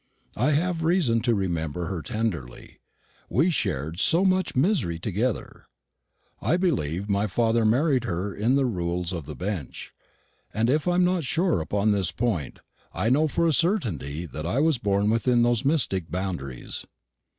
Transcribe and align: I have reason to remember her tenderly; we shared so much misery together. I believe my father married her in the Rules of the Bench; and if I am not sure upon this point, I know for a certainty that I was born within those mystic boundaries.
I 0.35 0.53
have 0.53 0.83
reason 0.83 1.21
to 1.21 1.35
remember 1.35 1.85
her 1.85 2.01
tenderly; 2.01 2.79
we 3.29 3.51
shared 3.51 3.99
so 3.99 4.25
much 4.25 4.55
misery 4.55 4.97
together. 4.97 5.67
I 6.41 6.57
believe 6.57 7.07
my 7.07 7.27
father 7.27 7.65
married 7.65 8.05
her 8.05 8.33
in 8.33 8.55
the 8.55 8.65
Rules 8.65 9.13
of 9.13 9.27
the 9.27 9.35
Bench; 9.35 9.93
and 10.51 10.71
if 10.71 10.87
I 10.87 10.95
am 10.95 11.03
not 11.05 11.23
sure 11.23 11.61
upon 11.61 11.91
this 11.91 12.11
point, 12.11 12.61
I 12.91 13.11
know 13.11 13.27
for 13.27 13.45
a 13.45 13.53
certainty 13.53 14.25
that 14.25 14.47
I 14.47 14.57
was 14.59 14.79
born 14.79 15.11
within 15.11 15.43
those 15.43 15.63
mystic 15.63 16.09
boundaries. 16.09 16.83